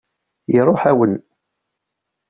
[0.57, 1.13] Iṛuḥ-awen.